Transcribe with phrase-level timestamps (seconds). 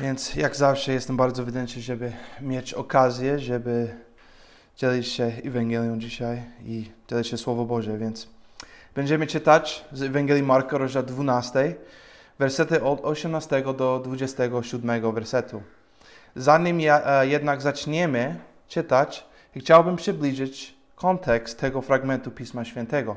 [0.00, 3.96] Więc jak zawsze jestem bardzo wdzięczny, żeby mieć okazję, żeby
[4.76, 7.98] dzielić się Ewangelią dzisiaj i dzielić się Słowo Boże.
[7.98, 8.28] Więc
[8.94, 11.74] będziemy czytać z Ewangelii Marka, rozdział 12,
[12.38, 15.62] wersety od 18 do 27 wersetu.
[16.36, 18.36] Zanim ja, e, jednak zaczniemy
[18.68, 19.26] czytać,
[19.56, 23.16] chciałbym przybliżyć kontekst tego fragmentu Pisma Świętego.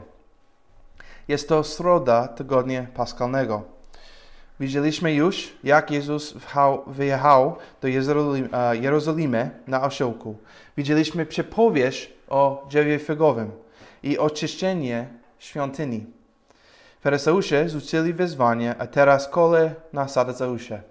[1.27, 3.78] Jest to środa tygodnia paskalnego.
[4.59, 6.33] Widzieliśmy już, jak Jezus
[6.87, 10.37] wyjechał do e, Jerozolimy na osiołku.
[10.77, 13.51] Widzieliśmy przypowieść o drzewie figowym
[14.03, 15.07] i oczyszczenie
[15.39, 16.05] świątyni.
[17.01, 20.81] Faryzeusze rzucili wyzwanie, a teraz kolej na Saduceusze,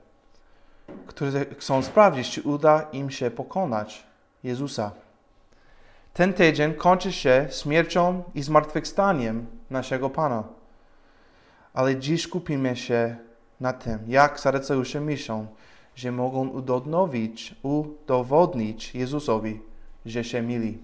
[1.07, 4.07] którzy chcą sprawdzić, czy uda im się pokonać
[4.45, 4.91] Jezusa.
[6.15, 10.45] Ten tydzień kończy się śmiercią i zmartwychwstaniem naszego Pana.
[11.75, 13.17] Ale dziś skupimy się
[13.61, 15.47] na tym, jak Saduceusze myślą,
[15.95, 19.61] że mogą udowodnić, udowodnić Jezusowi,
[20.07, 20.79] że się mili.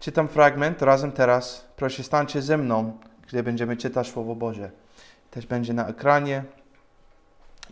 [0.00, 1.68] Czytam fragment razem teraz.
[1.76, 2.98] Proszę stańcie ze mną,
[3.28, 4.70] gdy będziemy czytać Słowo Boże.
[5.30, 6.44] Też będzie na ekranie.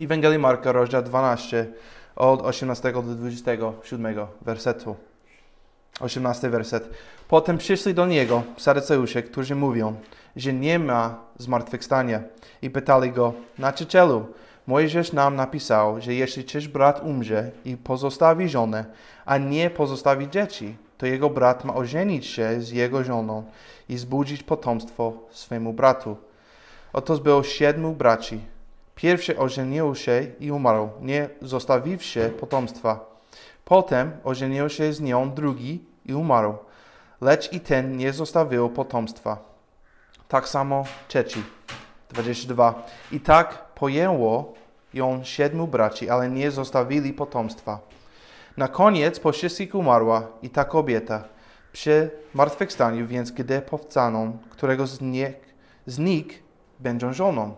[0.00, 1.66] Ewangelii Marka, rozdział 12,
[2.16, 4.96] od 18 do 27 wersetu.
[6.00, 6.90] 18 werset.
[7.28, 9.94] Potem przyszli do niego Saduceusze, którzy mówią,
[10.36, 12.22] że nie ma zmartwychwstania
[12.62, 14.26] i pytali go, nauczycielu,
[14.66, 18.84] Mojżesz nam napisał, że jeśli czyś brat umrze i pozostawi żonę,
[19.24, 23.44] a nie pozostawi dzieci, to jego brat ma ożenić się z jego żoną
[23.88, 26.16] i zbudzić potomstwo swemu bratu.
[26.92, 28.40] Oto było siedmiu braci.
[28.94, 33.13] Pierwszy ożenił się i umarł, nie zostawiwszy potomstwa.
[33.64, 36.54] Potem ożenił się z nią drugi i umarł,
[37.20, 39.38] lecz i ten nie zostawił potomstwa.
[40.28, 41.42] Tak samo trzeci.
[42.10, 42.86] 22.
[43.12, 44.54] I tak pojęło
[44.94, 47.80] ją siedmiu braci, ale nie zostawili potomstwa.
[48.56, 51.24] Na koniec po wszystkich umarła i ta kobieta
[51.72, 54.86] przy martwychwstaniu, więc gdy powstaną, którego
[55.86, 56.42] z nich,
[56.80, 57.54] będą żoną.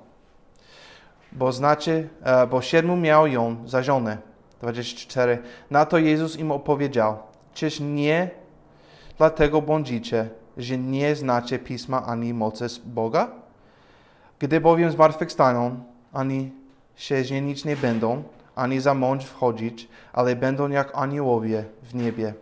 [1.33, 4.19] Bo znaczy, e, bo siedmiu miał ją za żonę.
[4.61, 5.39] 24.
[5.71, 7.19] Na to Jezus im opowiedział,
[7.55, 8.31] czyż nie
[9.19, 13.31] dlatego błądzicie, że nie znacie Pisma ani mocy Boga?
[14.39, 15.81] Gdy bowiem zmartwychwstaną,
[16.13, 16.53] ani
[16.97, 18.23] się żenić nie będą,
[18.57, 22.35] ani za mąż wchodzić, ale będą jak aniołowie w niebie.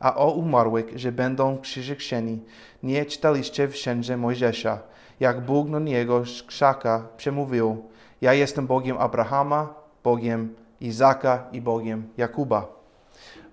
[0.00, 2.40] A o umarłych, że będą krzyżeni,
[2.82, 4.78] nie czytaliście w księdze Mojżesza,
[5.20, 7.84] jak Bóg do niego z krzaka przemówił,
[8.20, 9.74] ja jestem Bogiem Abrahama,
[10.04, 12.66] Bogiem Izaka i Bogiem Jakuba.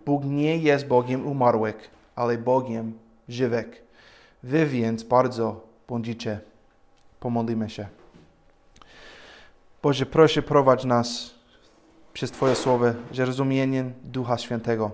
[0.05, 2.99] Bóg nie jest Bogiem umarłych, ale Bogiem
[3.29, 3.83] żywych.
[4.43, 6.39] Wy więc bardzo bądźcie.
[7.19, 7.87] Pomodlimy się.
[9.83, 11.35] Boże, proszę prowadź nas
[12.13, 14.91] przez Twoje słowo zrozumieniem Ducha Świętego.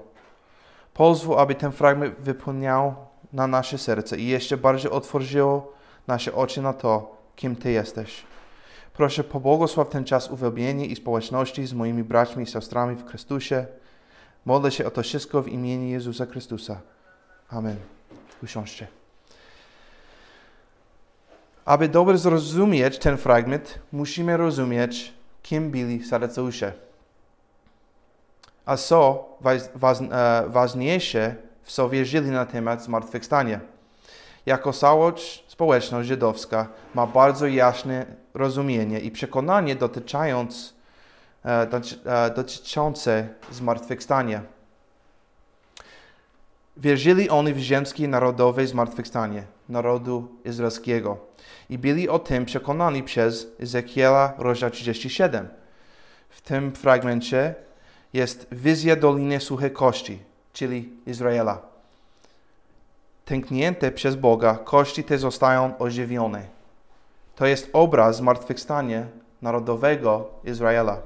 [0.93, 2.95] Pozwól, aby ten fragment wypełniał
[3.33, 5.61] na nasze serce i jeszcze bardziej otworzył
[6.07, 8.23] nasze oczy na to, kim Ty jesteś.
[8.97, 13.65] Proszę, pobłogosław ten czas uwielbienia i społeczności z moimi braćmi i siostrami w Chrystusie.
[14.45, 16.81] Modlę się o to wszystko w imieniu Jezusa Chrystusa.
[17.49, 17.75] Amen.
[18.43, 18.87] Usiądźcie.
[21.65, 26.73] Aby dobrze zrozumieć ten fragment, musimy rozumieć, kim byli Saduceusze.
[28.65, 33.76] A co e, ważniejsze, w co wierzyli na temat zmartwychwstania.
[34.47, 35.11] Jako cała
[35.47, 40.73] społeczność żydowska ma bardzo jasne rozumienie i przekonanie dotyczące,
[41.43, 44.41] e, dotyczące zmartwychwstania.
[46.77, 51.17] Wierzyli oni w ziemskie narodowe zmartwychwstanie narodu izraelskiego
[51.69, 55.47] i byli o tym przekonani przez Ezekiela rozdział 37.
[56.29, 57.55] W tym fragmencie
[58.13, 60.19] jest wizja Doliny Suchej Kości,
[60.53, 61.66] czyli Izraela.
[63.27, 66.47] Tęknięte przez Boga, kości te zostają ożywione.
[67.35, 69.07] To jest obraz zmartwychwstania
[69.41, 71.01] narodowego Izraela.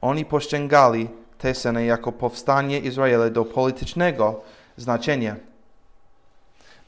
[0.00, 1.08] Oni pościągali
[1.38, 4.40] tę scenę jako powstanie Izraela do politycznego
[4.76, 5.36] znaczenia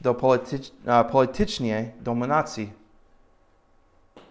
[0.01, 0.71] do politycz,
[1.11, 2.73] politycznej dominacji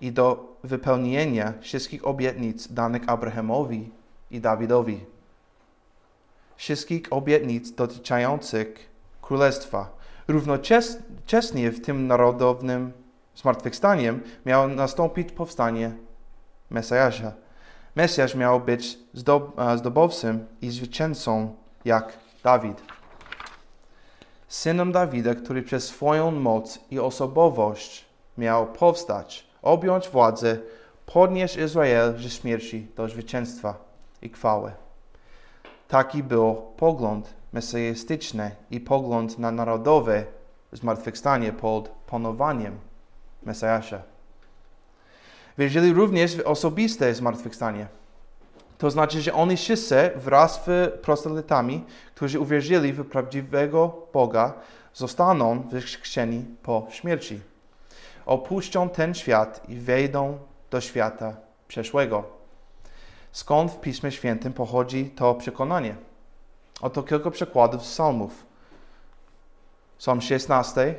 [0.00, 3.90] i do wypełnienia wszystkich obietnic danych Abrahamowi
[4.30, 5.04] i Dawidowi.
[6.56, 8.89] Wszystkich obietnic dotyczących
[9.30, 9.88] królestwa.
[10.28, 12.92] Równocześnie w tym narodowym
[13.36, 15.92] zmartwychwstaniem miało nastąpić powstanie
[16.70, 17.32] Mesjasza.
[17.96, 18.98] Mesjasz miał być
[19.76, 22.12] zdobowcem i zwycięzcą jak
[22.44, 22.82] Dawid
[24.48, 28.04] synem Dawida, który przez swoją moc i osobowość
[28.38, 30.58] miał powstać, objąć władzę,
[31.06, 33.74] podnieść Izrael ze śmierci do zwycięstwa
[34.22, 34.72] i chwały.
[35.88, 40.24] Taki był pogląd mesjastyczny i pogląd na narodowe
[40.72, 42.78] zmartwychwstanie pod panowaniem
[43.42, 44.02] Mesjasza.
[45.58, 47.86] Wierzyli również w osobiste zmartwychwstanie.
[48.78, 54.52] To znaczy, że oni wszyscy wraz z proselytami, którzy uwierzyli w prawdziwego Boga,
[54.94, 57.40] zostaną wychrzczeni po śmierci.
[58.26, 60.38] Opuszczą ten świat i wejdą
[60.70, 61.36] do świata
[61.68, 62.24] przeszłego.
[63.32, 66.09] Skąd w Piśmie Świętym pochodzi to przekonanie?
[66.82, 68.46] Oto kilka przykładów z psalmów.
[69.98, 70.94] Psalm 16,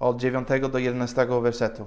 [0.00, 1.86] od 9 do 11 wersetu.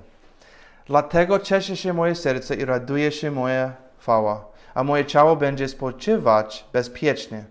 [0.86, 6.66] Dlatego cieszy się moje serce i raduje się moja chwała, a moje ciało będzie spoczywać
[6.74, 7.46] bezpiecznie.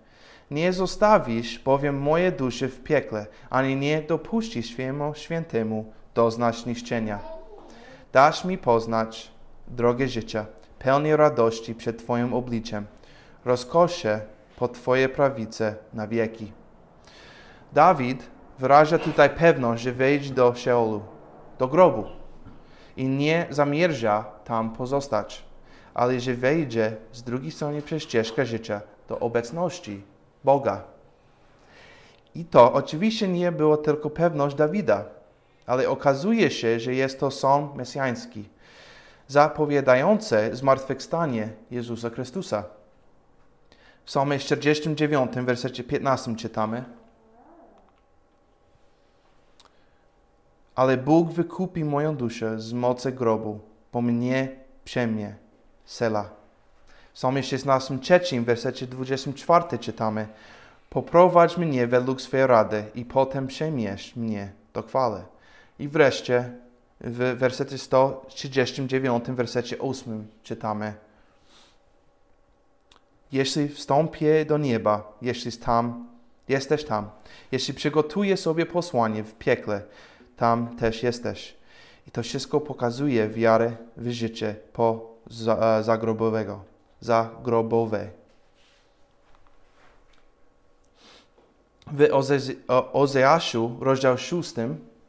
[0.50, 7.18] Nie zostawisz bowiem moje duszy w piekle, ani nie dopuścisz swemu świętemu doznać niszczenia.
[8.12, 9.30] Dasz mi poznać
[9.68, 10.46] drogę życia,
[10.78, 12.86] pełni radości przed Twoim obliczem,
[13.44, 14.20] rozkosze
[14.58, 16.52] po Twoje prawice na wieki.
[17.72, 21.02] Dawid wyraża tutaj pewność, że wejdzie do Szeolu,
[21.58, 22.04] do grobu
[22.96, 25.44] i nie zamierza tam pozostać,
[25.94, 30.02] ale że wejdzie z drugiej strony przez ścieżkę życia do obecności
[30.44, 30.82] Boga.
[32.34, 35.04] I to oczywiście nie było tylko pewność Dawida,
[35.66, 38.48] ale okazuje się, że jest to sąd mesjański,
[39.26, 42.77] zapowiadający zmartwychwstanie Jezusa Chrystusa.
[44.08, 46.84] W Psalmie 49, wersecie 15 czytamy
[50.74, 53.60] Ale Bóg wykupi moją duszę z mocy grobu,
[53.92, 54.48] bo mnie
[54.84, 55.34] przemie.
[55.84, 56.30] Sela.
[57.12, 60.28] W Psalmie 16, 3, wersecie 24 czytamy
[60.90, 65.22] Poprowadź mnie według swej rady i potem przemiesz mnie do chwały.
[65.78, 66.52] I wreszcie
[67.00, 71.07] w wersecie 139, wersecie 8 czytamy
[73.32, 76.08] Jeśli wstąpię do nieba, jeśli tam,
[76.48, 77.10] jesteś tam,
[77.52, 79.82] jeśli przygotuję sobie posłanie w piekle,
[80.36, 81.54] tam też jesteś.
[82.06, 86.60] I to wszystko pokazuje wiarę w życie po za, zagrobowego,
[87.00, 88.08] zagrobowe.
[91.86, 92.08] W
[92.92, 94.54] Ozeaszu, rozdział 6,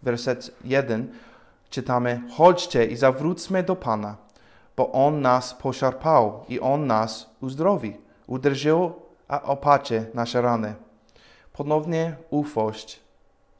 [0.01, 1.13] werset 1,
[1.69, 4.17] czytamy: Chodźcie i zawróćmy do Pana,
[4.77, 8.08] bo On nas poszarpał i On nas uzdrowi.
[8.29, 8.93] Uderzył,
[9.27, 10.75] a opacie nasze rany.
[11.53, 12.99] Ponownie ufność,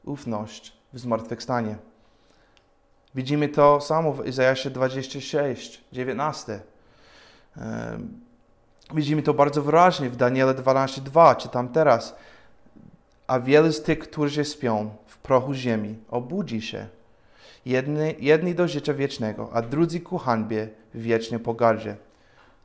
[0.04, 1.76] ufność w zmartwychwstanie.
[3.14, 6.60] Widzimy to samo w Izajaszu 26, 19.
[8.94, 12.16] Widzimy to bardzo wyraźnie w Daniele 12:2, czytam teraz.
[13.26, 16.88] A wielu z tych, którzy śpią w prochu ziemi, obudzi się.
[17.66, 21.96] Jedni, jedni do życia wiecznego, a drudzy ku hańbie wiecznie pogardzie.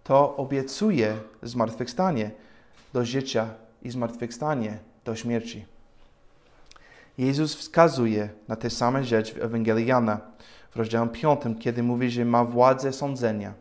[0.06, 2.32] To obiecuje zmartwychwstanie
[2.94, 3.50] do życia
[3.82, 5.66] i zmartwychwstanie do śmierci.
[7.18, 10.20] Jezus wskazuje na tę samą rzecz w Ewangelii Jana
[10.72, 13.54] w rozdziale 5, kiedy mówi, że ma władzę sądzenia,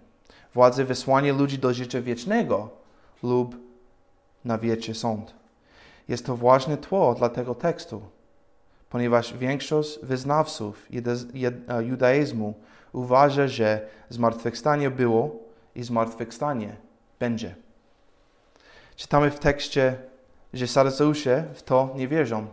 [0.54, 2.70] władzę wysłania ludzi do życia wiecznego
[3.22, 3.56] lub
[4.44, 5.34] na wieczny sąd.
[6.08, 8.02] Jest to ważne tło dla tego tekstu,
[8.90, 10.86] ponieważ większość wyznawców
[11.82, 12.54] judaizmu
[12.92, 15.43] uważa, że zmartwychwstanie było
[15.74, 16.76] i zmartwychwstanie
[17.18, 17.54] będzie.
[18.96, 19.96] Czytamy w tekście,
[20.52, 22.46] że Saduceusze w to nie wierzą.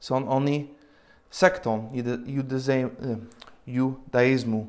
[0.00, 0.74] Są oni
[1.30, 1.92] sektą
[3.66, 4.66] judaizmu,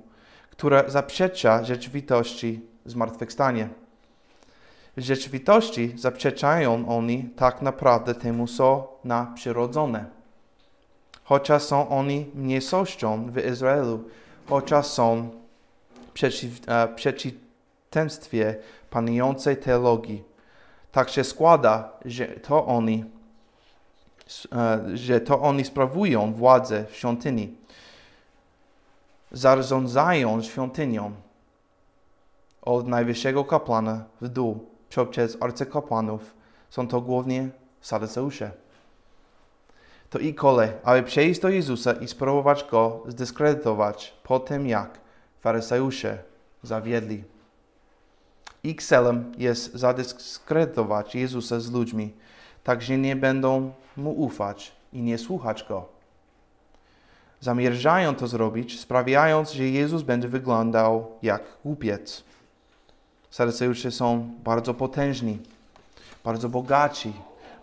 [0.50, 3.70] która zaprzecza rzeczywistości zmartwychwstania.
[4.98, 10.06] W rzeczywistości zaprzeczają oni tak naprawdę temu, co nadprzyrodzone.
[11.24, 14.04] Chociaż są oni mniejszością w Izraelu,
[14.50, 15.30] chociaż są
[16.14, 18.56] przeciw, e, przeciwieństwie
[18.90, 20.24] panującej teologii.
[20.92, 23.06] Tak się składa, że to oni
[24.54, 27.58] E, że to oni sprawują władzę w świątyni.
[29.32, 31.12] Zarządzają świątynią
[32.62, 34.66] od najwyższego kapłana w dół
[34.96, 36.34] poprzez arcykapłanów.
[36.70, 37.50] Są to głównie
[37.82, 38.52] Saduceusze.
[40.10, 45.00] To i kole, aby przejść do Jezusa i spróbować Go zdyskredytować po tym, jak
[45.42, 46.18] faryzeusze
[46.64, 47.24] zawiedli.
[48.64, 52.14] Ich celem jest zadyskredytować Jezusa z ludźmi,
[52.64, 55.86] tak że nie będą mu ufać i nie słuchać go.
[57.40, 62.24] Zamierzają to zrobić, sprawiając, że Jezus będzie wyglądał jak głupiec.
[63.32, 65.40] Saduceusze są bardzo potężni,
[66.24, 67.14] bardzo bogaci,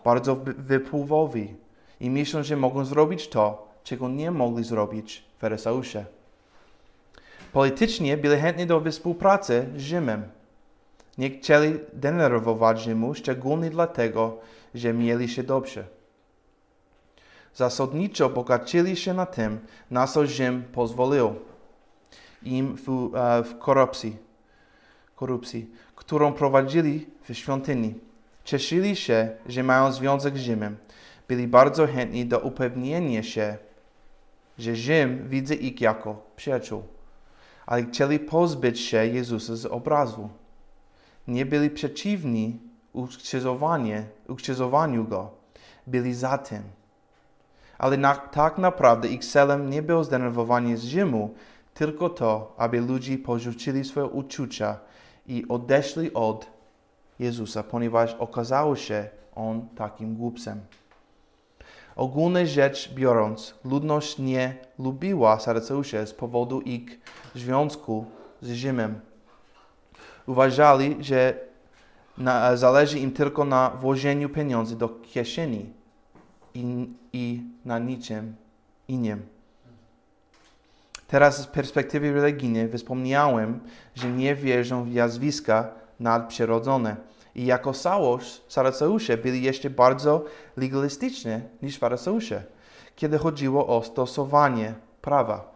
[0.04, 1.54] bardzo wypływowi
[2.00, 6.17] i myślą, że mogą zrobić to, czego nie mogli zrobić Faryzeusze.
[7.52, 10.22] Politycznie byli chętni do współpracy z Rzymem.
[11.18, 14.38] Nie chcieli denerwować Rzymu, szczególnie dlatego,
[14.74, 15.84] że mieli się dobrze.
[17.54, 19.58] Zasadniczo bogacili się na tym,
[19.90, 21.34] na co Rzym pozwolił
[22.42, 24.16] im w, e, w korupcji,
[25.16, 27.94] korupcji, którą prowadzili w świątyni.
[28.44, 30.76] Cieszyli się, że mają związek z Rzymem.
[31.28, 33.56] Byli bardzo chętni do upewnienia się,
[34.58, 36.82] że Rzym widzi ich jako przyjaciół,
[37.68, 40.28] ale chcieli pozbyć się Jezusa z obrazu.
[41.26, 42.58] Nie byli przeciwni
[44.28, 45.30] ukrzyżowaniu Go.
[45.86, 46.62] Byli za tym.
[47.78, 51.34] Ale na, tak naprawdę ich celem nie było zdenerwowanie Rzymu,
[51.74, 54.78] tylko to, aby ludzie porzucili swoje uczucia
[55.26, 56.46] i odeszli od
[57.18, 60.60] Jezusa, ponieważ okazało się On takim głupcem.
[61.98, 67.00] Ogólnie rzecz biorąc, ludność nie lubiła Saryceusza z powodu ich
[67.34, 68.04] związku
[68.42, 69.00] z Rzymem.
[70.26, 71.34] Uważali, że
[72.18, 75.72] na, zależy im tylko na włożeniu pieniędzy do kieszeni
[76.54, 78.36] i, i na niczym
[78.88, 79.22] innym.
[81.06, 83.60] Teraz z perspektywy religijnej wspomniałem,
[83.94, 86.96] że nie wierzą w jazwiska nadprzyrodzone.
[87.38, 90.24] I jako całość Saraceusze byli jeszcze bardzo
[90.56, 92.42] legalistyczni niż Faraseusze,
[92.96, 95.50] kiedy chodziło o stosowanie prawa.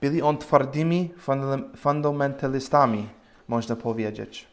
[0.00, 1.14] Byli on twardymi
[1.76, 3.08] fundamentalistami,
[3.48, 4.46] można powiedzieć.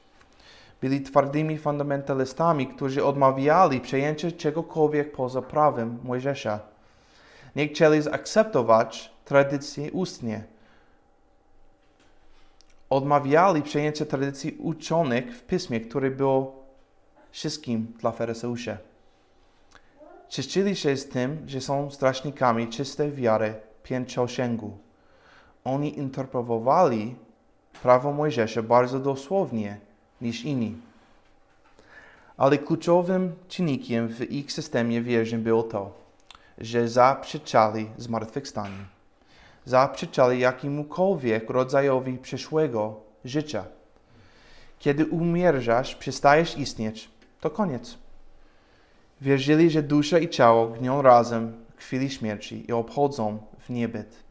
[0.81, 6.59] Byli twardymi fundamentalistami, którzy odmawiali przejęcia czegokolwiek poza prawem Mojżesza.
[7.55, 10.43] Nie chcieli zaakceptować tradycji ustnie.
[12.89, 16.65] Odmawiali przejęcia tradycji uczonych w pismie, które było
[17.31, 18.77] wszystkim dla Faryzeuszy.
[20.29, 23.53] Cieszyli się z tym, że są strażnikami czystej wiary
[23.83, 24.77] pięciosięgu.
[25.63, 27.15] Oni interpretowali
[27.81, 29.77] prawo Mojżesza bardzo dosłownie
[30.21, 30.75] niż inni.
[32.37, 35.91] Ale kluczowym czynnikiem w ich systemie wierzeń było to,
[36.57, 38.98] że zaprzeczali zmartwychwstaniu
[39.69, 43.63] zaprzeczali jakiemukolwiek rodzajowi przyszłego życia.
[44.79, 47.09] Kiedy umierzasz, przestajesz istnieć,
[47.39, 47.97] to koniec.
[49.21, 54.23] Wierzyli, że dusza i ciało gnią razem w chwili śmierci i obchodzą w niebyt.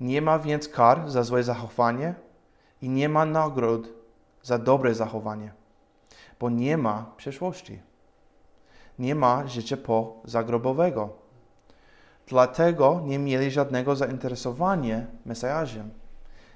[0.00, 2.14] Nie ma więc kar za złe zachowanie
[2.82, 3.88] i nie ma nagród
[4.42, 5.52] za dobre zachowanie,
[6.40, 7.80] bo nie ma przeszłości.
[8.98, 11.21] Nie ma życia po zagrobowego.
[12.32, 15.90] Dlatego nie mieli żadnego zainteresowania Mesjaszem.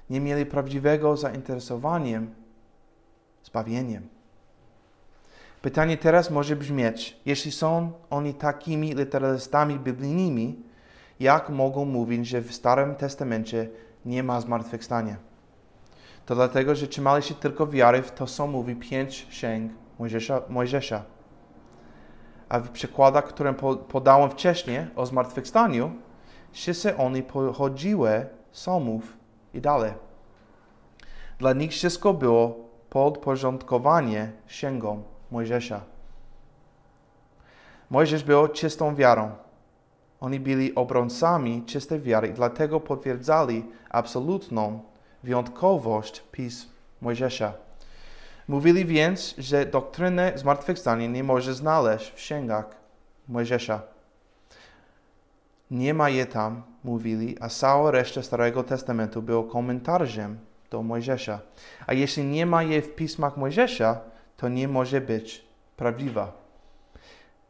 [0.09, 2.21] Nie mieli prawdziwego zainteresowania
[3.43, 4.07] zbawieniem.
[5.61, 10.63] Pytanie teraz może brzmieć, jeśli są oni takimi literalistami biblijnymi,
[11.19, 13.69] jak mogą mówić, że w Starym Testamencie
[14.05, 15.15] nie ma zmartwychwstania?
[16.25, 20.41] To dlatego, że trzymali się tylko wiary w to, co mówi pięć księg Mojżesza.
[20.49, 21.16] Mojżesza.
[22.49, 23.53] A w przykładach, które
[23.87, 25.91] podałem wcześniej o zmartwychwstaniu,
[26.51, 29.17] wszyscy oni pochodziły Somów
[29.53, 29.93] i dalej.
[31.39, 32.55] Dla nich wszystko było
[32.89, 35.81] podporządkowanie księgom Mojżesza.
[37.89, 39.31] Mojżesz był czystą wiarą.
[40.19, 44.79] Oni byli obrońcami czystej wiary i dlatego potwierdzali absolutną
[45.23, 46.69] wyjątkowość pism
[47.01, 47.53] Mojżesza.
[48.47, 52.65] Mówili więc, że doktrynę zmartwychwstania nie może znaleźć w księgach
[53.27, 53.81] Mojżesza.
[55.71, 60.39] Nie ma je tam, mówili, a cała reszta Starego Testamentu była komentarzem
[60.69, 61.39] do Mojżesza.
[61.87, 63.99] A jeśli nie ma je w pismach Mojżesza,
[64.37, 65.45] to nie może być
[65.77, 66.31] prawdziwa.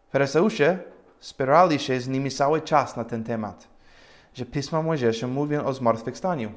[0.09, 0.79] Faryzeusze
[1.19, 3.67] spierali się z nimi cały czas na ten temat,
[4.33, 6.51] że pisma Mojżesza mówią o zmartwychwstaniu.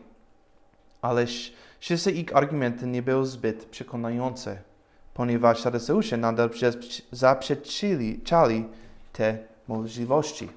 [1.03, 4.59] Ależ Wszyscy ich argumenty nie były zbyt przekonujące,
[5.15, 6.51] ponieważ Sadyceusze nadal
[7.13, 8.21] zaprzeczili
[9.13, 10.49] te możliwości.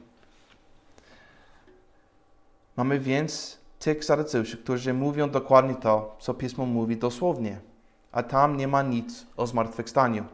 [2.77, 7.60] Mamy więc tych Sadyceuszy, którzy mówią dokładnie to, co Pismo mówi dosłownie,
[8.12, 10.25] a tam nie ma nic o zmartwychwstaniu.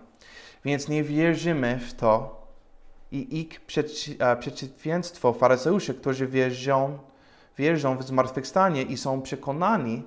[0.65, 2.41] Więc nie wierzymy w to
[3.11, 3.61] i ich
[4.39, 6.97] przeciwieństwo faryzeuszy, którzy wierzą,
[7.57, 10.03] wierzą w zmartwychwstanie i są przekonani,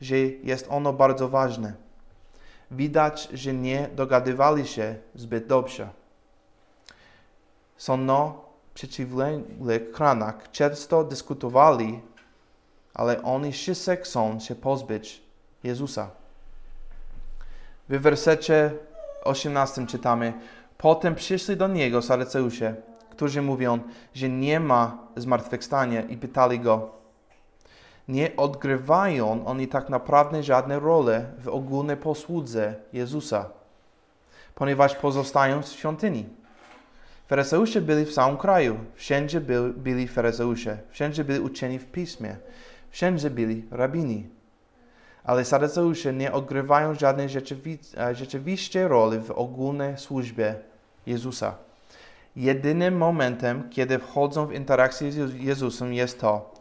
[0.00, 1.72] że jest ono bardzo ważne.
[2.70, 5.88] Widać, że nie dogadywali się zbyt dobrze.
[7.76, 9.82] Są no przeciwległych
[10.52, 12.00] często dyskutowali,
[12.94, 15.22] ale oni wszyscy chcą się pozbyć
[15.64, 16.10] Jezusa.
[17.88, 18.70] W wersecie
[19.24, 20.32] 18 czytamy,
[20.78, 22.74] Potem przyszli do Niego Saryceusze,
[23.10, 23.78] którzy mówią,
[24.14, 26.90] że nie ma zmartwychwstania i pytali Go,
[28.08, 33.50] nie odgrywają oni tak naprawdę żadnej roli w ogólnej posłudze Jezusa,
[34.54, 36.26] ponieważ pozostają w świątyni.
[37.26, 42.36] Faryzeusze byli w całym kraju, wszędzie byli, byli faryzeusze, wszędzie byli uczeni w piśmie,
[42.90, 44.28] wszędzie byli rabini.
[45.24, 47.78] Ale Saduceusze nie odgrywają żadnej rzeczywi
[48.12, 50.54] rzeczywistej roli w ogólnej służbie
[51.06, 51.54] Jezusa.
[52.36, 56.53] Jedynym momentem, kiedy wchodzą w interakcję z Jezusem jest to,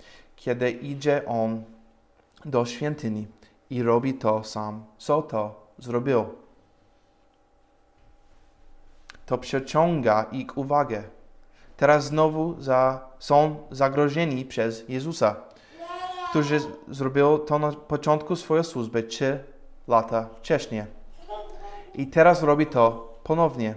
[0.44, 1.64] kiedy idzie On
[2.46, 3.28] do świątyni
[3.70, 6.26] i robi to sam, co to zrobił.
[9.26, 11.04] To przyciąga ich uwagę.
[11.78, 15.36] Teraz znowu za, są zagrożeni przez Jezusa,
[16.30, 19.44] który zrobił to na początku swojej służby trzy
[19.88, 20.84] lata wcześniej.
[21.96, 23.76] I teraz robi to ponownie.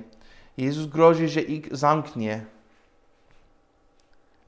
[0.57, 2.45] Jezus grozi, że ich zamknie,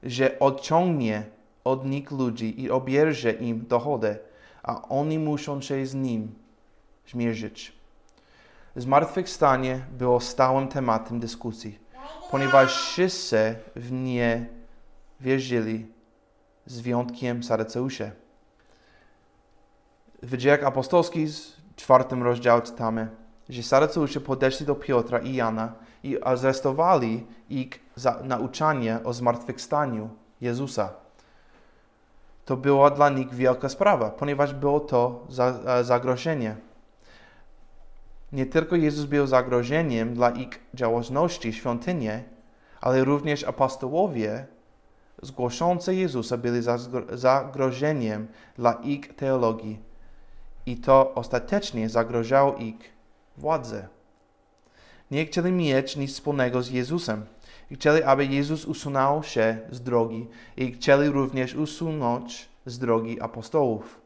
[0.03, 4.17] że odciągnie od nich ludzi i obierze im dochody,
[4.63, 6.35] a oni muszą się z nim
[7.07, 7.73] zmierzyć.
[8.75, 11.79] Zmartwychwstanie było stałym tematem dyskusji,
[12.31, 14.45] ponieważ wszyscy w nie
[15.19, 15.87] wierzyli
[16.65, 18.11] z wyjątkiem Saduceusze.
[20.23, 23.09] W dziejach apostolskich w czwartym rozdziale czytamy,
[23.49, 25.73] że Saduceusze podeszli do Piotra i Jana
[26.03, 30.09] i aresztowali ich za nauczanie o zmartwychwstaniu
[30.41, 30.93] Jezusa.
[32.49, 35.27] To była dla nich wielka sprawa, ponieważ było to
[35.81, 36.55] zagrożenie.
[38.31, 42.09] Nie tylko Jezus był zagrożeniem dla ich działalności świątyni,
[42.81, 44.45] ale również apostołowie
[45.21, 46.61] zgłoszący Jezusa byli
[47.13, 49.79] zagrożeniem dla ich teologii
[50.65, 52.93] i to ostatecznie zagrożało ich
[53.37, 53.87] władzy.
[55.11, 57.25] Nie chcieli mieć nic wspólnego z Jezusem.
[57.71, 64.01] Chcieli, aby Jezus usunął się z drogi i chcieli również usunąć z drogi apostołów.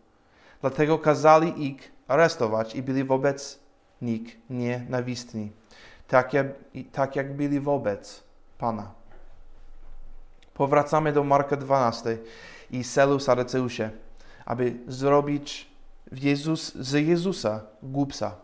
[0.61, 3.59] Dlatego kazali ich aresztować i byli wobec
[4.01, 5.51] nich nienawistni,
[6.07, 6.47] tak jak,
[6.91, 8.23] tak jak byli wobec
[8.57, 8.91] Pana.
[10.53, 12.17] Powracamy do Marka 12
[12.71, 13.91] i celu Saduceusze,
[14.45, 15.69] aby zrobić
[16.11, 18.35] Jezus, z Jezusa głupca.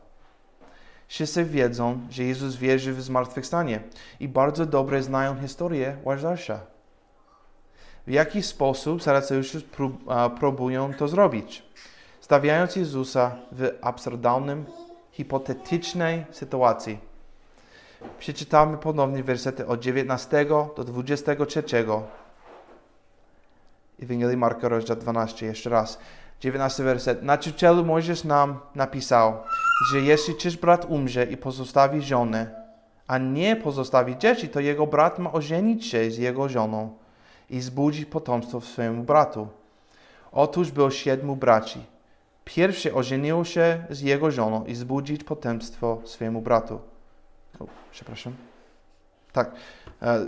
[1.10, 3.82] Wszyscy wiedzą, że Jezus wierzy w zmartwychwstanie
[4.20, 6.60] i bardzo dobrze znają historię Łazarza.
[8.08, 9.60] W jaki sposób Saduceusze
[10.40, 11.64] próbują to zrobić?
[12.22, 14.66] Stawiając Jezusa w absurdalnym,
[15.12, 17.00] hipotetycznej sytuacji.
[18.20, 20.46] Przeczytamy ponownie wersety od 19
[20.76, 21.64] do 23.
[24.04, 26.00] Ewangelii Marka, rozdział 12, jeszcze raz.
[26.40, 27.24] 19 werset.
[27.24, 29.34] Na czycielu Mojżesz nam napisał,
[29.92, 32.60] że jeśli czyż brat umrze i pozostawi żonę,
[33.08, 36.96] a nie pozostawi dzieci, to jego brat ma ożenić się z jego żoną
[37.50, 39.48] i zbudzić potomstwo swojemu bratu.
[40.32, 41.86] Otóż było siedmiu braci.
[42.46, 46.80] Pierwszy ożenił się z jego żoną i zbudzić potomstwo swojemu bratu.
[47.60, 48.34] O, przepraszam.
[49.32, 49.52] Tak,
[50.02, 50.26] e,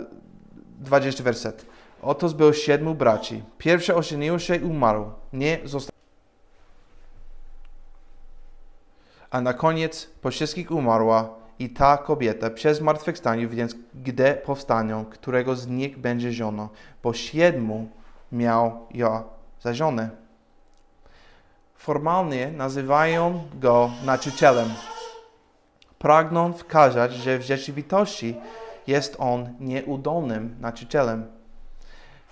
[0.80, 1.66] 20 werset.
[2.02, 3.42] Otóż było siedmiu braci.
[3.58, 5.10] Pierwszy ożenił się i umarł.
[5.32, 5.91] Nie został.
[9.32, 15.56] A na koniec po wszystkich umarła i ta kobieta przez zmartwychwstanie, więc gdy powstaną, którego
[15.56, 16.68] z nich będzie żoną,
[17.02, 17.88] bo siedmu
[18.32, 19.24] miał ja
[19.60, 20.10] za żonę.
[21.74, 24.68] Formalnie nazywają go nauczycielem.
[25.98, 28.36] Pragną wskazać, że w rzeczywistości
[28.86, 31.26] jest on nieudolnym nauczycielem.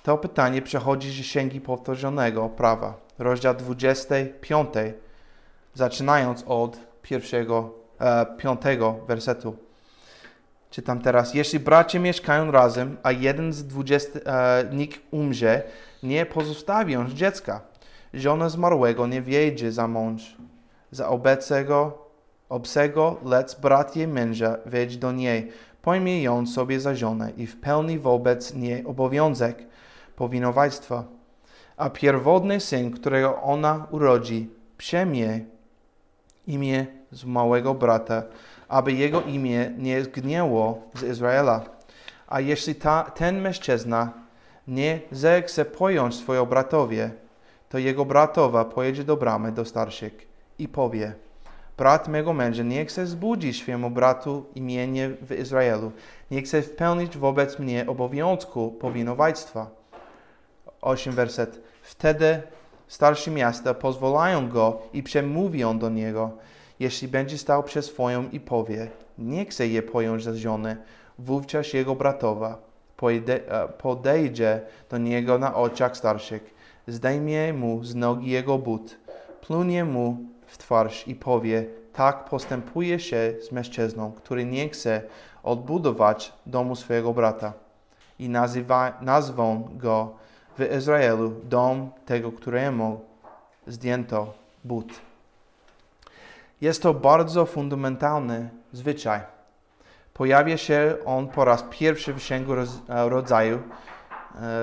[0.02, 4.68] To pytanie przechodzi z księgi powtórzonego prawa, rozdział 25,
[5.74, 9.56] zaczynając od pierwszego, e, piątego wersetu.
[10.70, 11.34] Czytam teraz.
[11.34, 14.64] Jeśli bracia mieszkają razem, a jeden z dwudziestu e,
[15.10, 15.62] umrze,
[16.02, 17.60] nie pozostawią dziecka.
[18.14, 20.36] Żona zmarłego nie wjedzie za mąż.
[20.90, 22.08] Za obecego,
[22.48, 25.52] obcego, lecz brat jej męża wiedź do niej.
[25.82, 29.66] Pojmie ją sobie za żonę i w pełni wobec niej obowiązek
[30.16, 31.04] powinowajstwa.
[31.76, 35.40] A pierwotny syn, którego ona urodzi, przemie
[36.46, 38.22] imię z małego brata,
[38.68, 41.64] aby jego imię nie zgnięło z Izraela.
[42.26, 44.12] A jeśli ta, ten mężczyzna
[44.68, 47.10] nie zechce pojąć swojego bratowie,
[47.68, 51.14] to jego bratowa pojedzie do bramy do starszych i powie,
[51.78, 55.92] brat mego męża nie chce zbudzić swojemu bratu imienie w Izraelu,
[56.30, 59.70] nie chce wpełnić wobec mnie obowiązku powinowajstwa.
[60.80, 61.60] 8 werset.
[61.82, 62.42] Wtedy
[62.90, 66.30] starsi miasta pozwalają go i przemówią do niego,
[66.80, 70.76] jeśli będzie stał przed swoją i powie, nie chce je pojąć za żonę,
[71.18, 72.58] wówczas jego bratowa
[73.78, 76.54] podejdzie do niego na oczach starszych,
[76.86, 78.96] zdejmie mu z nogi jego but,
[79.40, 85.02] plunie mu w twarz i powie, tak postępuje się z mężczyzną, który nie chce
[85.42, 87.52] odbudować domu swojego brata.
[88.18, 90.20] I nazywa, nazwą go
[90.60, 93.00] w Izraelu dom tego, któremu
[93.66, 95.00] zdjęto but.
[96.60, 99.20] Jest to bardzo fundamentalny zwyczaj.
[100.14, 102.52] Pojawia się on po raz pierwszy w Księgu
[102.88, 103.58] Rodzaju,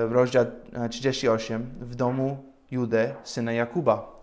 [0.08, 0.44] w rozdział
[0.90, 4.18] 38, w domu Judy, syna Jakuba.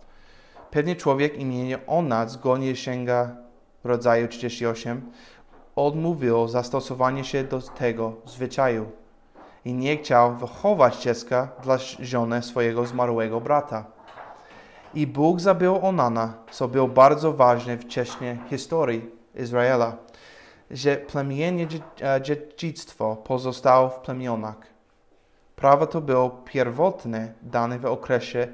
[0.72, 3.36] Pewnie człowiek imieniem Onat, zgodnie Księga
[3.84, 5.12] Rodzaju 38,
[5.76, 8.92] odmówił zastosowanie się do tego zwyczaju
[9.66, 13.86] i nie chciał wychować dziecka dla żony swojego zmarłego brata.
[14.94, 19.96] I Bóg zabił Onana, co było bardzo ważne wcześniej historii Izraela,
[20.72, 21.68] że plemienie
[22.22, 24.56] dziedzictwo pozostało w plemionach.
[25.56, 28.48] Prawo to było pierwotne, dane w okresie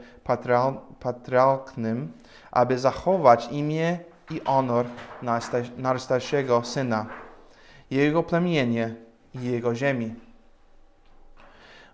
[1.00, 2.12] patriarchalnym,
[2.52, 4.00] aby zachować imię
[4.32, 4.86] i honor
[5.78, 7.06] najstarszego syna,
[7.92, 8.96] jego plemienie
[9.36, 10.16] i jego ziemi.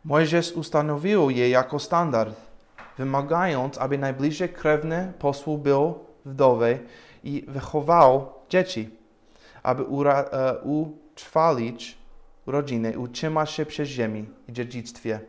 [0.07, 2.35] Mojżesz ustanowił je jako standard,
[2.97, 6.79] wymagając, aby najbliższy krewny posłu był wdowy
[7.23, 8.89] i wychował dzieci,
[9.63, 11.97] aby ura, uh, utrwalić
[12.45, 15.19] rodzinę, utrzymać się przy ziemi i dziedzictwie.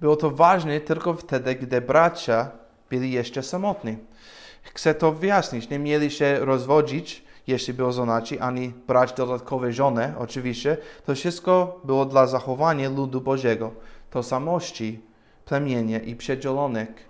[0.00, 2.50] Było to ważne tylko wtedy, gdy bracia
[2.90, 3.96] byli jeszcze samotni.
[4.62, 5.68] Chcę to wyjaśnić.
[5.68, 10.76] Nie mieli się rozwodzić, jeśli było zonaci, ani brać dodatkowe żony, oczywiście.
[11.06, 13.70] To wszystko było dla zachowania ludu Bożego,
[14.10, 15.00] tożsamości
[15.44, 17.08] plemienia i przydzielonych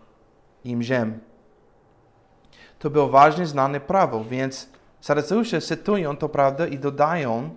[0.64, 1.18] im ziem.
[2.79, 4.68] To było ważne, znane prawo, więc
[5.01, 7.51] Saduceusze cytują to prawdę i dodają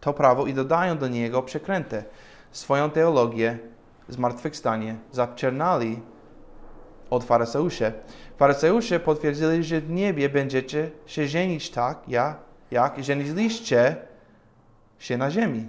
[0.00, 2.04] to prawo i dodają do niego przekrętę.
[2.52, 3.58] Swoją teologię
[4.08, 6.00] zmartwychwstanie zapczernali
[7.12, 7.92] od faryzeuszy.
[8.36, 12.36] Faryzeusze potwierdzili, że w niebie będziecie się żenić tak, jak,
[12.70, 13.96] jak żeniliście
[14.98, 15.68] się na ziemi.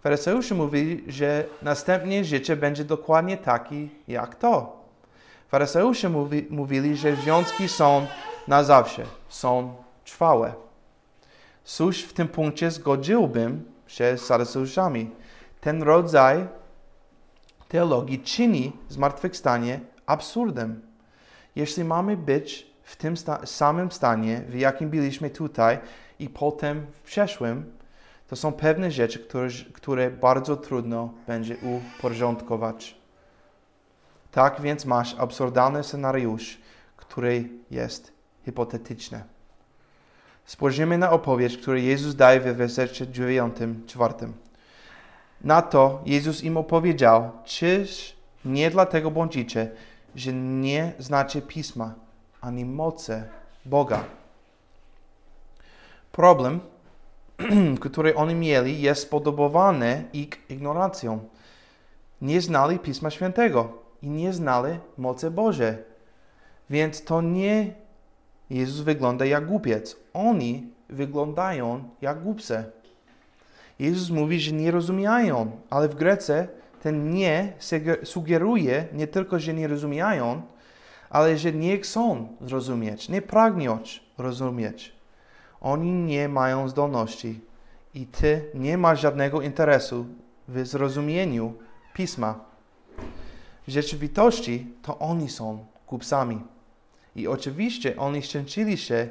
[0.00, 4.82] Faryzeusze mówili, że następne życie będzie dokładnie taki jak to.
[5.48, 8.06] Faryzeusze mówi, mówili, że związki są
[8.48, 10.52] na zawsze, są trwałe.
[11.64, 15.10] Cóż w tym punkcie zgodziłbym się z Saryzeuszami.
[15.60, 16.46] Ten rodzaj
[17.68, 20.80] teologii czyni zmartwychwstanie absurdem.
[21.56, 25.78] Jeśli mamy być w tym sta samym stanie, w jakim byliśmy tutaj
[26.18, 27.72] i potem w przeszłym,
[28.28, 32.96] to są pewne rzeczy, które, które bardzo trudno będzie uporządkować.
[34.30, 36.58] Tak więc masz absurdalny scenariusz,
[36.96, 38.12] który jest
[38.44, 39.24] hipotetyczny.
[40.44, 44.14] Spojrzymy na opowieść, którą Jezus daje w wersecie 9, 4.
[45.40, 49.70] Na to Jezus im opowiedział, czyż nie dlatego błądzicie,
[50.16, 51.94] że nie znacie Pisma
[52.40, 53.22] ani mocy
[53.64, 54.04] Boga.
[56.12, 56.60] Problem,
[57.80, 61.28] który oni mieli, jest spodobowany ich ignorancją.
[62.20, 65.76] Nie znali Pisma Świętego i nie znali mocy Bożej.
[66.70, 67.74] Więc to nie
[68.50, 69.96] Jezus wygląda jak głupiec.
[70.12, 72.64] Oni wyglądają jak głupce.
[73.78, 76.48] Jezus mówi, że nie rozumieją, ale w Grece
[76.86, 77.52] ten nie
[78.04, 80.42] sugeruje nie tylko, że nie rozumieją,
[81.10, 83.78] ale że nie chcą zrozumieć, nie pragną
[84.18, 84.92] rozumieć.
[85.60, 87.40] Oni nie mają zdolności
[87.94, 90.06] i ty nie masz żadnego interesu
[90.48, 91.54] w zrozumieniu
[91.94, 92.44] pisma.
[93.66, 96.40] W rzeczywistości to oni są głupcami.
[97.16, 99.08] I oczywiście oni szczęścili się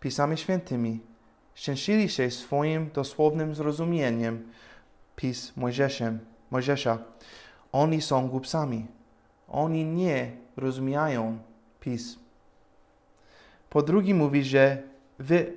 [0.00, 1.00] pisami świętymi,
[1.54, 4.48] szczęścili się swoim dosłownym zrozumieniem
[5.16, 6.33] pism Mojżeszem.
[6.54, 6.98] Mojżesza.
[7.72, 8.86] Oni są głupcami.
[9.48, 11.38] Oni nie rozumieją
[11.80, 12.18] pism.
[13.70, 14.82] Po drugie mówi, że
[15.18, 15.52] wy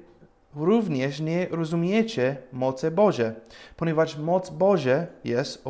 [0.56, 3.36] również nie rozumiecie mocy Boże,
[3.76, 5.64] ponieważ moc Boże jest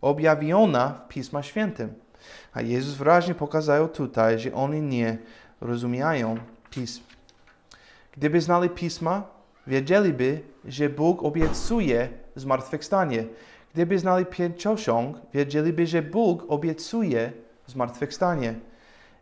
[0.00, 1.94] objawiona w Pisma Świętym.
[2.52, 5.18] A Jezus wyraźnie pokazał tutaj, że oni nie
[5.60, 6.36] rozumieją
[6.70, 7.02] pism.
[8.12, 9.24] Gdyby znali Pisma,
[9.66, 13.24] wiedzieliby, że Bóg obiecuje zmartwychwstanie.
[13.74, 17.32] Gdyby znali pięciosiąg, wiedzieliby, że Bóg obiecuje
[17.66, 18.54] zmartwychwstanie.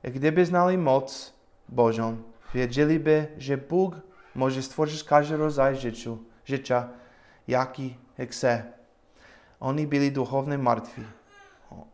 [0.02, 1.32] Gdyby znali moc
[1.68, 2.16] Bożą,
[2.54, 3.94] wiedzieliby, że Bóg
[4.34, 6.88] może stworzyć każdy rodzaj życiu, życia,
[7.48, 7.94] jaki
[8.28, 8.72] chce.
[9.60, 11.02] Oni byli duchownie martwi.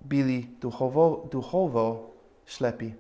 [0.01, 2.11] Byli duchowo, duchowo
[2.47, 2.95] ślepi.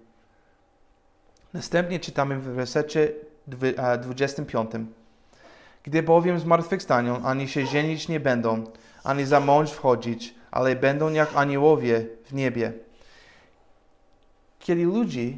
[1.53, 3.13] Następnie czytamy w wersecie
[4.03, 4.71] 25.
[5.83, 8.65] Gdy bowiem zmartwychwstaną, ani się żenić nie będą,
[9.05, 12.73] ani za mąż wchodzić, ale będą jak aniołowie w niebie.
[14.59, 15.33] Kiedy ludzie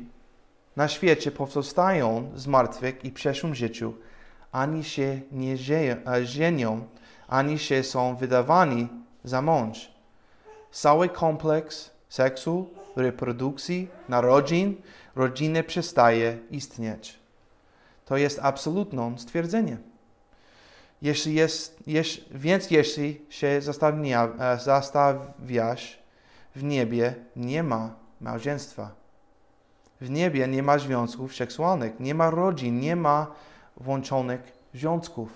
[0.77, 3.95] na świecie powstają z martwych i przeszłym życiu,
[4.53, 5.57] ani się nie
[6.23, 6.87] żenią,
[7.29, 8.89] ani się są wydawani
[9.25, 9.91] za mąż.
[10.71, 14.77] Cały kompleks seksu, reprodukcji, narodzin,
[15.17, 17.19] rodziny przestaje istnieć.
[18.05, 19.77] To jest absolutne stwierdzenie.
[21.07, 23.61] Jeśli jest, jeś, więc jeśli się
[24.59, 25.99] zastawiasz
[26.57, 28.91] w niebie, nie ma małżeństwa.
[30.01, 33.27] W niebie nie ma związków seksualnych, nie ma rodzin, nie ma
[33.77, 35.29] włączonych związków.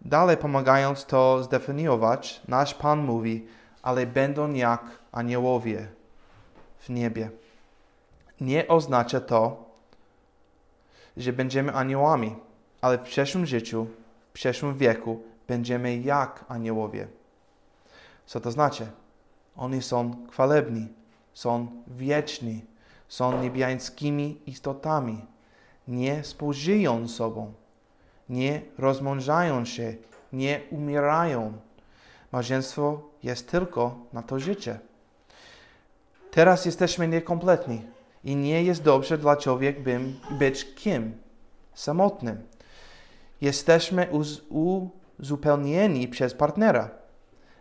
[0.00, 3.46] Dalej pomagając to zdefiniować, nasz Pan mówi,
[3.82, 4.82] ale będą jak
[5.12, 5.88] aniołowie
[6.78, 7.30] w niebie.
[8.40, 9.70] Nie oznacza to,
[11.16, 12.36] że będziemy aniołami,
[12.80, 13.86] ale w przyszłym życiu,
[14.36, 17.08] przyszłym wieku będziemy jak aniołowie.
[18.26, 18.86] Co to znaczy?
[19.56, 20.88] Oni są chwalebni,
[21.34, 22.64] są wieczni,
[23.08, 25.24] są niebiańskimi istotami.
[25.88, 27.52] Nie współżyją sobą,
[28.28, 29.94] nie rozmążają się,
[30.32, 31.52] nie umierają.
[32.32, 34.78] Małżeństwo jest tylko na to życie.
[36.30, 37.82] Teraz jesteśmy niekompletni
[38.24, 39.80] i nie jest dobrze dla człowieka
[40.30, 41.14] być kim?
[41.74, 42.55] Samotnym.
[43.40, 46.90] Jesteśmy uz uzupełnieni przez partnera.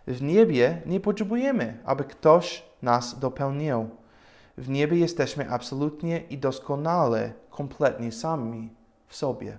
[0.08, 3.90] W niebie nie potrzebujemy, aby ktoś nas dopełnił.
[4.58, 8.70] W niebie jesteśmy absolutnie i doskonale, kompletnie sami
[9.08, 9.58] w sobie.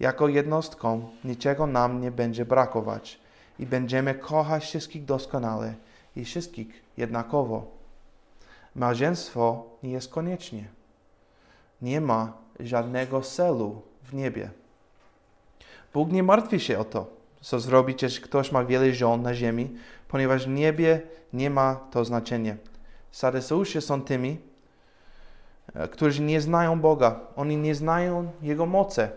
[0.00, 3.20] Jako jednostką niczego nam nie będzie brakować
[3.58, 5.74] i będziemy kochać wszystkich doskonale
[6.16, 7.66] i wszystkich jednakowo.
[8.74, 10.68] Małżeństwo nie jest koniecznie.
[11.82, 14.50] Nie ma żadnego celu w niebie.
[15.94, 17.06] Bóg nie martwi się o to,
[17.40, 19.76] co zrobić, jeśli ktoś ma wiele żon na ziemi,
[20.08, 21.00] ponieważ w niebie
[21.32, 22.56] nie ma to znaczenia.
[23.10, 24.38] Sadyceusze są tymi,
[25.74, 27.20] e, którzy nie znają Boga.
[27.36, 29.08] Oni nie znają Jego mocy.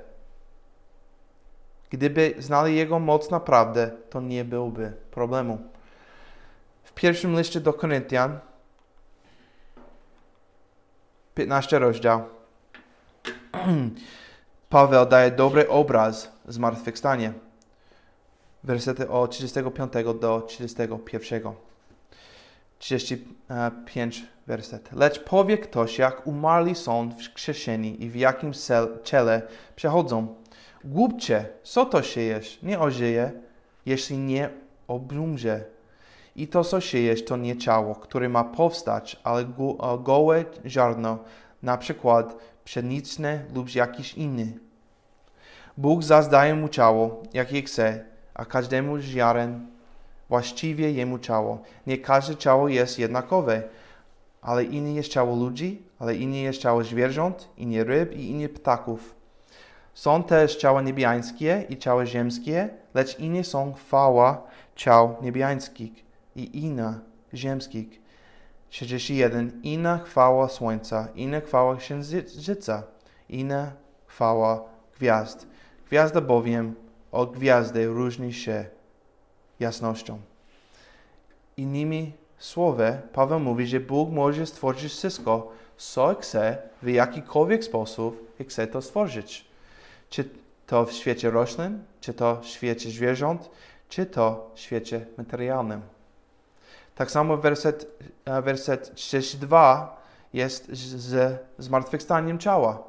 [1.90, 5.58] Gdyby znali Jego moc naprawdę, to nie byłby problemu.
[6.84, 8.40] W pierwszym liście do Koryntian,
[11.36, 12.24] 15 rozdział,
[14.72, 17.34] Paweł daje dobry obraz zmartwychwstania.
[18.64, 21.42] Wersety od 35 do 31.
[22.80, 24.92] 35 werset.
[24.92, 28.52] Lecz powie ktoś, jak umarli są wskrzeszeni i w jakim
[29.04, 29.42] ciele
[29.76, 30.36] przechodzą.
[30.84, 32.62] Głupcze, co to siejesz?
[32.64, 33.32] Nie ożyje,
[33.86, 34.50] jeśli nie
[34.88, 35.64] obrumrze.
[36.36, 39.46] I to, co siejesz, to nie ciało, które ma powstać, ale
[40.00, 41.18] gołe ziarno,
[41.64, 44.60] na przykład pszeniczne lub jakiś inny.
[45.78, 49.68] Bóg zazdaje mu ciało, jakie chce, a każdemu ziaren
[50.30, 51.62] właściwie jemu ciało.
[51.88, 53.64] Nie każde ciało jest jednakowe,
[54.42, 59.16] ale inne jest ciało ludzi, ale inne jest ciało zwierząt, inne ryb i inne ptaków.
[59.94, 67.00] Są też ciała niebiańskie i ciała ziemskie, lecz inne są chwała ciał niebiańskich i inna
[67.34, 68.01] ziemskich.
[68.72, 69.52] 31.
[69.64, 72.84] Inna chwała słońca, inna chwała księżyca,
[73.30, 73.72] inna
[74.08, 74.64] chwała
[75.00, 75.48] gwiazd.
[75.88, 76.76] Gwiazda bowiem
[77.12, 78.66] od gwiazdy różni się
[79.60, 80.20] jasnością.
[81.58, 88.68] Innymi słowy, Paweł mówi, że Bóg może stworzyć wszystko, co chce, w jakikolwiek sposób chce
[88.68, 89.46] to stworzyć.
[90.10, 90.30] Czy
[90.68, 93.50] to w świecie roślin, czy to w świecie zwierząt,
[93.90, 95.82] czy to w świecie materialnym.
[97.02, 97.88] Tak samo werset,
[98.26, 100.02] e, werset 32
[100.34, 102.84] jest z zmartwychwstaniem ciała.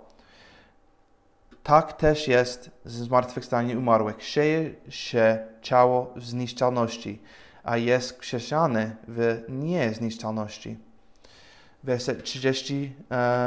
[1.62, 4.22] Tak też jest z zmartwychwstaniem umarłych.
[4.25, 7.22] Sieje się ciało w zniszczalności,
[7.64, 10.79] a jest krzeszane w niezniszczalności.
[11.83, 12.94] Werset 30,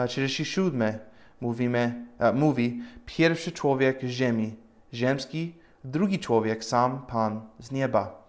[0.07, 0.99] 37 e,
[1.41, 4.55] mówimy, e, mówi pierwszy człowiek z ziemi,
[4.93, 8.24] ziemski, drugi człowiek, sam Pan z nieba.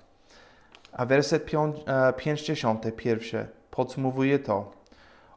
[0.96, 1.44] A werset
[2.16, 4.72] 51 e, podsumowuje to.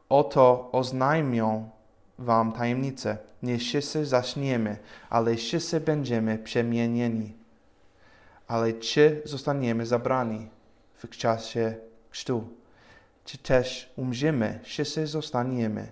[0.10, 1.70] Oto oznajmią
[2.20, 3.18] wam tajemnicę.
[3.44, 4.78] Nie wszyscy zaśniemy,
[5.10, 7.34] ale wszyscy będziemy przemienieni.
[8.48, 10.48] Ale czy zostaniemy zabrani
[10.94, 11.76] w czasie
[12.10, 12.48] chrztu?
[13.26, 15.92] Czy też umrzemy, wszyscy zostaniemy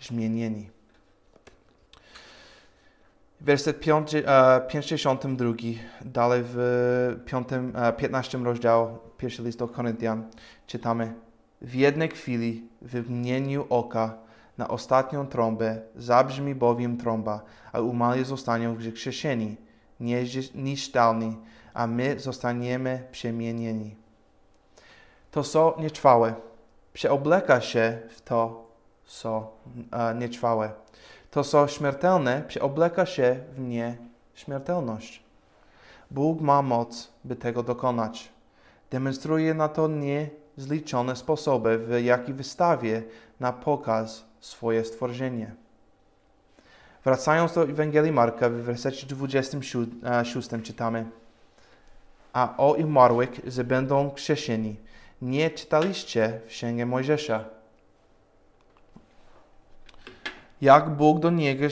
[0.00, 0.70] zmienieni.
[3.40, 3.80] Werset
[4.68, 5.54] 52,
[6.04, 7.48] dalej w 5,
[7.96, 10.24] 15 rozdział, pierwszy list do Koryntian,
[10.66, 11.14] czytamy
[11.62, 14.18] W jednej chwili, w mgnieniu oka,
[14.58, 19.56] na ostatnią trąbę, zabrzmi bowiem trąba, a umarli zostaną wskrzeszeni.
[20.54, 21.36] nieszczelni,
[21.74, 23.96] a my zostaniemy przemienieni.
[25.30, 26.34] To, co nietrwałe,
[26.92, 28.70] przeobleka się w to,
[29.04, 29.52] co
[29.92, 30.72] e, nietrwałe.
[31.30, 35.22] To, co śmiertelne, przeobleka się w nieśmiertelność.
[36.10, 38.32] Bóg ma moc, by tego dokonać.
[38.90, 43.00] Demonstruje na to niezliczone sposoby, w jaki wystawia
[43.40, 45.54] na pokaz swoje stworzenie.
[47.04, 51.06] Wracając do Ewangelii Marka, w wersecie 26 czytamy
[52.32, 54.76] A o umarłych, że będą krzesieni,
[55.22, 57.44] nie czytaliście w Księgę Mojżesza.
[60.60, 61.66] Jak Bóg do niego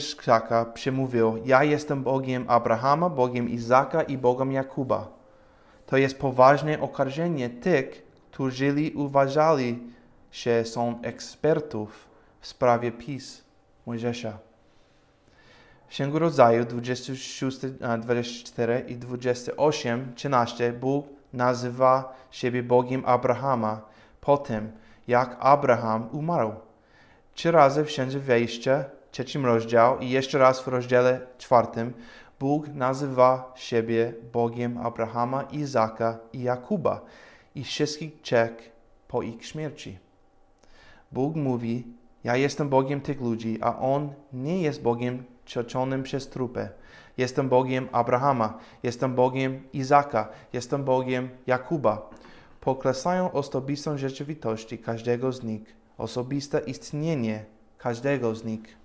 [0.73, 5.07] przemówił, ja jestem Bogiem Abrahama, Bogiem Izaka i Bogiem Jakuba.
[5.85, 9.79] To jest poważne okarzenie tych, którzy uważali
[10.31, 12.07] się są ekspertów
[12.41, 13.43] w sprawie PiS
[13.85, 14.37] Mojżesza.
[15.87, 17.59] W Księgu Rodzaju 26,
[18.01, 23.81] 24 i 28, 13 Bóg nazywa siebie Bogiem Abrahama
[24.21, 24.71] po tym,
[25.07, 26.68] jak Abraham umarł.
[27.39, 31.93] Trzy razy w Księdze Wejścia, trzecim rozdział i jeszcze raz w rozdziale czwartym
[32.39, 37.01] Bóg nazywa siebie Bogiem Abrahama, Izaka i Jakuba
[37.55, 38.71] i wszystkich czek
[39.07, 39.97] po ich śmierci.
[41.11, 41.87] Bóg mówi,
[42.23, 46.69] ja jestem Bogiem tych ludzi, a On nie jest Bogiem czczonym przez trupę.
[47.17, 52.09] Jestem Bogiem Abrahama, jestem Bogiem Izaka, jestem Bogiem Jakuba.
[52.61, 57.45] Pokreślają osobistą rzeczywistość każdego z nich, osobiste istnienie
[57.77, 58.77] każdego z nich.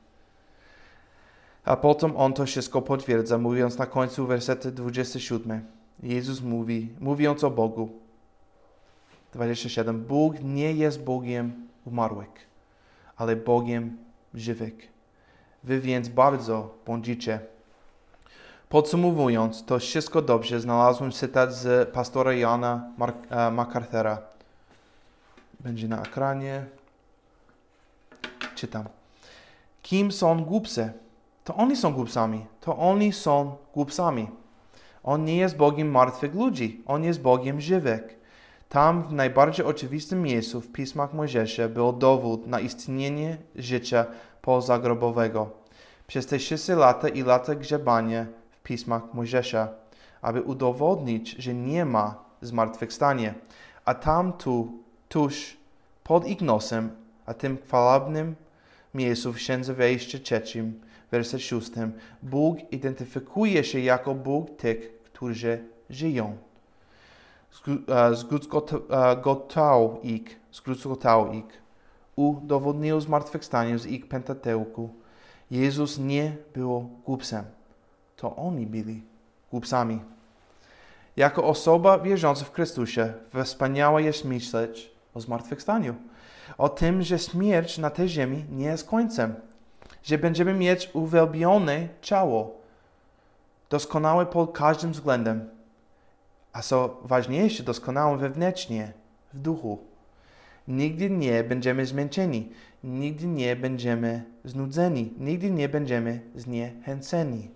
[1.64, 5.64] A potem on to wszystko potwierdza, mówiąc na końcu wersety 27.
[6.02, 7.92] Jezus mówi, mówiąc o Bogu.
[9.32, 10.04] 27.
[10.04, 12.48] Bóg nie jest Bogiem umarłych,
[13.16, 13.98] ale Bogiem
[14.34, 14.92] żywych.
[15.64, 17.40] Wy więc bardzo błądzicie.
[18.68, 22.90] Podsumowując, to wszystko dobrze, znalazłem cytat z pastora Jana
[23.30, 24.16] e, MacArthur'a.
[25.60, 26.66] Będzie na ekranie.
[28.54, 28.84] Czytam.
[29.82, 30.92] Kim są głupcy?
[31.44, 32.46] To oni są głupcami.
[32.60, 34.28] To oni są głupcami.
[35.02, 36.82] On nie jest Bogiem martwych ludzi.
[36.86, 38.24] On jest Bogiem żywych.
[38.68, 44.06] Tam w najbardziej oczywistym miejscu w pismach Mojżesza był dowód na istnienie życia
[44.42, 45.50] pozagrobowego.
[46.06, 49.68] Przez te 6 lata i lata grzebania w pismach Mojżesza,
[50.22, 53.34] aby udowodnić, że nie ma zmartwychwstania.
[53.84, 55.56] A tam tu, tuż
[56.04, 56.90] pod ich nosem,
[57.26, 58.34] a tym chwalebnym
[58.94, 60.80] miejscu w Księdze Wejścia trzecim,
[61.10, 66.36] werset szóstym, Bóg identyfikuje się jako Bóg tych, którzy żyją
[68.12, 71.62] zgrucotał ich, zgrucotał ich,
[72.16, 74.90] udowodnił zmartwychwstanie z ich Pentateuku.
[75.50, 77.44] Jezus nie był głupcem.
[78.16, 79.02] To oni byli
[79.50, 80.00] głupcami.
[81.16, 83.12] Jako osoba wierząca w Chrystusie,
[83.44, 85.94] wspaniałe jest myśleć o zmartwychwstaniu.
[86.58, 89.34] O tym, że śmierć na tej ziemi nie jest końcem.
[90.02, 92.50] Że będziemy mieć uwielbione ciało.
[93.70, 95.54] Doskonałe pod każdym względem
[96.54, 98.92] a co ważniejsze, doskonałą wewnętrznie,
[99.32, 99.78] w duchu.
[100.68, 102.52] Nigdy nie będziemy zmęczeni,
[102.84, 107.50] nigdy nie będziemy znudzeni, nigdy nie będziemy zniechęceni,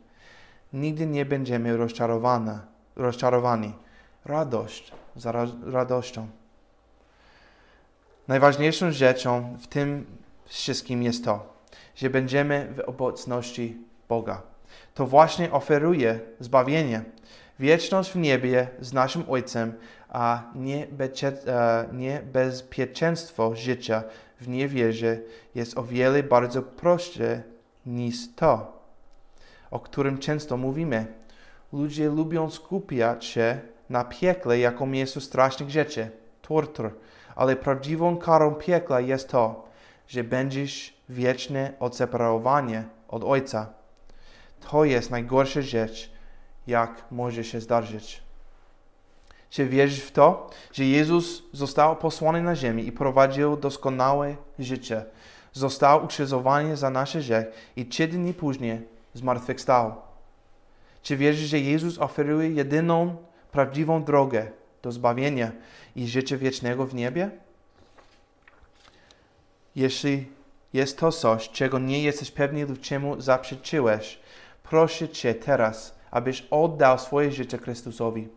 [0.72, 2.58] nigdy nie będziemy rozczarowani.
[2.96, 3.72] rozczarowani.
[4.24, 6.26] Radość za radością.
[8.28, 10.06] Najważniejszą rzeczą w tym
[10.46, 11.52] wszystkim jest to,
[11.94, 13.76] że będziemy w obecności
[14.08, 14.42] Boga.
[14.94, 17.02] To właśnie oferuje zbawienie
[17.58, 19.72] wieczność w niebie z naszym Ojcem,
[20.08, 20.42] a
[21.92, 24.02] niebezpieczeństwo życia
[24.40, 25.18] w niewierze
[25.54, 27.42] jest o wiele bardzo prostsze
[27.86, 28.82] niż to,
[29.70, 31.06] o którym często mówimy.
[31.72, 33.60] Ludzie lubią skupiać się
[33.90, 36.10] na piekle jako miejscu strasznych rzeczy,
[36.42, 36.92] tortur,
[37.38, 39.64] ale prawdziwą karą piekla jest to,
[40.08, 43.66] że będziesz wieczne odseparowanie od Ojca.
[44.70, 46.10] To jest najgorsza rzecz,
[46.66, 48.22] jak może się zdarzyć.
[49.50, 55.04] Czy wierzysz w to, że Jezus został posłany na ziemię i prowadził doskonałe życie?
[55.52, 59.94] Został ukrzyżowany za nasze grzechy i trzy dni później zmartwychwstał.
[61.02, 63.16] Czy wierzysz, że Jezus oferuje jedyną
[63.52, 64.46] prawdziwą drogę
[64.82, 65.52] do zbawienia
[65.96, 67.30] i życia wiecznego w niebie?
[69.76, 70.26] Jeśli
[70.72, 74.18] jest to coś, czego nie jesteś pewny lub czemu zaprzeczyłeś,
[74.62, 78.28] proszę Cię teraz, abyś oddał swoje życie Chrystusowi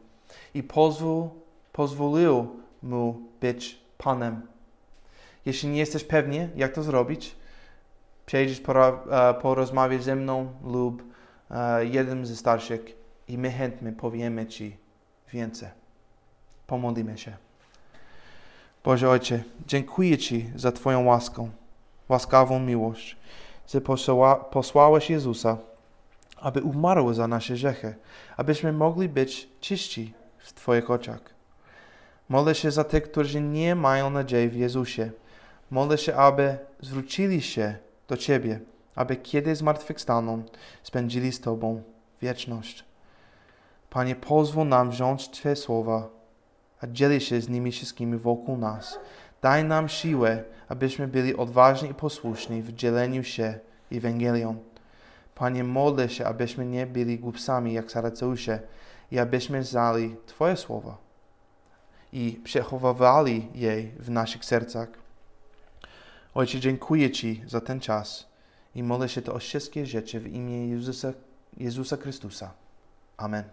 [0.53, 1.29] i pozwól,
[1.71, 4.41] pozwolił Mu być Panem.
[5.45, 7.35] Jeśli nie jesteś pewny, jak to zrobić,
[8.25, 8.61] przejdziesz
[9.41, 11.03] porozmawiać ze mną lub
[11.81, 12.81] jednym ze starszych
[13.27, 14.77] i my chętnie powiemy Ci
[15.33, 15.80] więcej.
[16.71, 17.37] Pomodlimy się.
[18.83, 21.49] Boże Ojcze, dziękuję Ci za Twoją łaskę,
[22.09, 23.17] łaskawą miłość,
[23.67, 25.57] że posła, posłałeś Jezusa,
[26.37, 27.95] aby umarł za nasze grzechy,
[28.37, 31.21] abyśmy mogli być czyści w Twoich oczach.
[32.29, 35.11] Modlę się za tych, którzy nie mają nadziei w Jezusie.
[35.71, 37.75] Modlę się, aby zwrócili się
[38.07, 38.59] do Ciebie,
[38.95, 40.43] aby kiedy zmartwychwstaną,
[40.83, 41.83] spędzili z Tobą
[42.21, 42.85] wieczność.
[43.89, 46.20] Panie, pozwól nam wziąć Twoje słowa,
[46.81, 48.99] a dzielić się z nimi wszystkimi wokół nas.
[49.41, 53.59] Daj nam siłę, abyśmy byli odważni i posłuszni w dzieleniu się
[53.91, 54.55] Ewangelią.
[55.35, 58.59] Panie, modlę się, abyśmy nie byli głupcami jak Saraceusze
[59.11, 60.97] i abyśmy znali Twoje słowa
[62.13, 64.89] i przechowywali je w naszych sercach.
[66.33, 68.27] Ojcze, dziękuję Ci za ten czas
[68.75, 71.13] i modlę się to o wszystkie rzeczy w imię Jezusa,
[71.57, 72.51] Jezusa Chrystusa.
[73.17, 73.43] Amen.